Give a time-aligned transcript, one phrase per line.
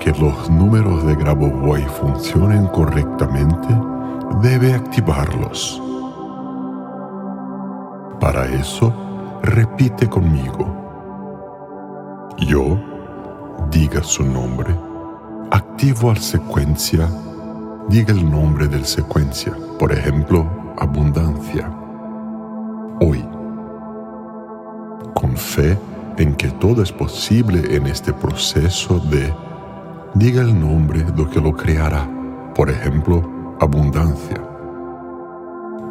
[0.00, 3.68] que los números de Grabovoi funcionen correctamente,
[4.42, 5.82] debe activarlos.
[8.20, 8.92] Para eso,
[9.42, 10.74] repite conmigo.
[12.38, 12.78] Yo,
[13.70, 14.74] diga su nombre,
[15.50, 17.08] activo al secuencia,
[17.88, 20.46] diga el nombre del secuencia, por ejemplo,
[20.78, 21.70] abundancia.
[23.00, 23.24] Hoy,
[25.14, 25.78] con fe
[26.16, 29.32] en que todo es posible en este proceso de,
[30.14, 32.08] diga el nombre de que lo creará,
[32.54, 34.42] por ejemplo, abundancia.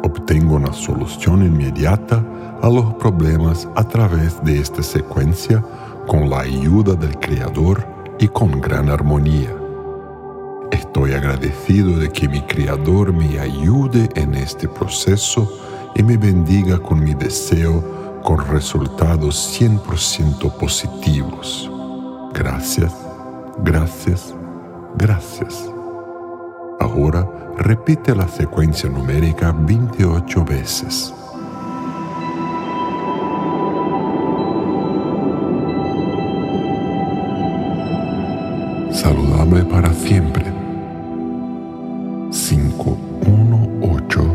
[0.02, 2.24] Obtengo una solución inmediata
[2.62, 5.62] a los problemas a través de esta secuencia
[6.06, 7.86] con la ayuda del Creador
[8.18, 9.54] y con gran armonía.
[10.70, 15.50] Estoy agradecido de que mi Creador me ayude en este proceso
[15.94, 21.70] y me bendiga con mi deseo con resultados 100% positivos.
[22.34, 22.94] Gracias,
[23.62, 24.34] gracias,
[24.96, 25.70] gracias.
[26.80, 31.14] Ahora repite la secuencia numérica 28 veces.
[38.92, 40.44] Saludable para siempre.
[42.30, 44.34] 5, 1, 8,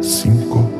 [0.00, 0.70] 5,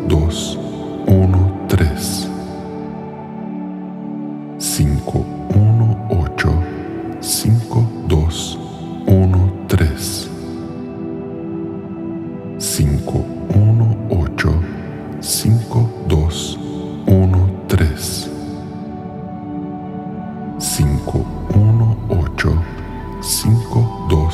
[24.08, 24.30] 2,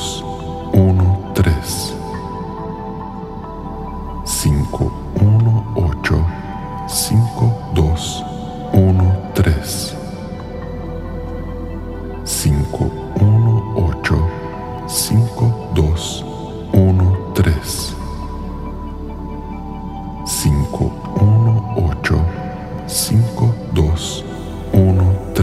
[0.72, 1.50] 1, 3.
[4.26, 6.26] 5, 1, 8,
[6.88, 7.82] 5, 2,
[8.72, 9.42] 1, 3.
[12.24, 14.18] 5, 1, 8,
[14.86, 16.22] 5, 2,
[16.72, 17.52] 1, 3.
[20.26, 22.20] 5, 1, 8,
[22.86, 24.24] 5, 2,
[24.72, 25.42] 1, 3.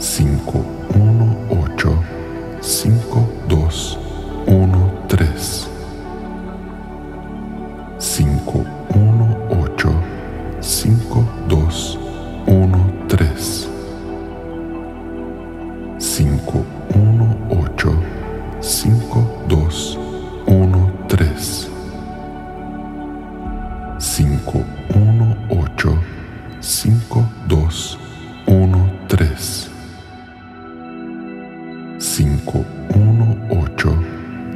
[0.00, 0.95] 5,
[19.48, 19.56] 2,
[20.46, 21.70] 1, 3.
[24.00, 24.64] 5,
[24.94, 25.98] 1, 8,
[26.60, 27.98] 5, 2,
[28.46, 29.70] 1, 3.
[32.00, 32.64] 5,
[32.94, 33.96] 1, 8,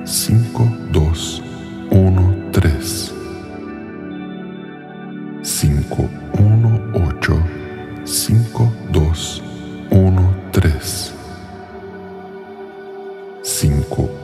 [0.04, 1.42] 5, 2,
[1.90, 3.12] 1, 3.
[5.42, 7.42] 5, 1, 8,
[8.04, 9.42] 5, 2,
[9.90, 11.12] 1, 3.
[13.42, 14.19] 5,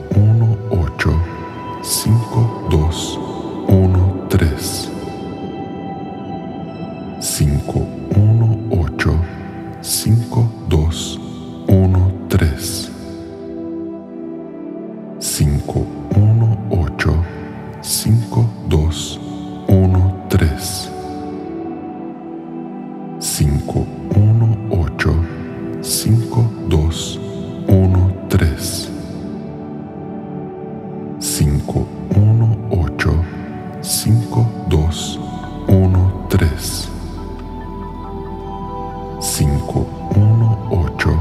[39.19, 39.85] cinco
[40.15, 41.19] uno ocho,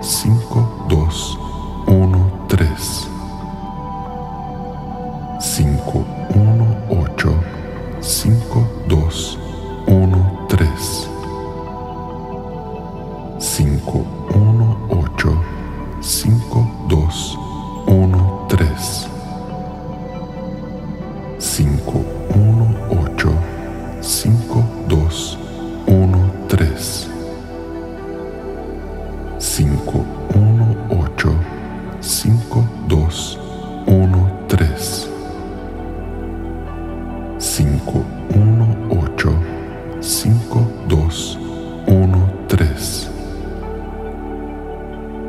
[0.00, 1.38] cinco dos,
[1.86, 3.08] uno tres,
[5.40, 6.04] cinco
[6.34, 7.34] uno ocho,
[8.00, 9.38] cinco dos,
[9.86, 11.08] uno tres,
[13.38, 14.04] cinco
[14.34, 15.38] uno ocho,
[16.00, 17.38] cinco dos,